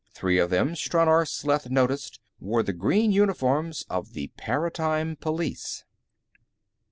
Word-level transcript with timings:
Three 0.15 0.39
of 0.39 0.49
them, 0.49 0.69
Stranor 0.73 1.27
Sleth 1.27 1.69
noticed, 1.69 2.19
wore 2.39 2.63
the 2.63 2.73
green 2.73 3.11
uniforms 3.11 3.85
of 3.87 4.13
the 4.13 4.31
Paratime 4.35 5.15
Police. 5.17 5.83